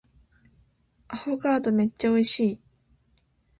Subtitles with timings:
[1.09, 2.59] アフォガードめっちゃ美味しい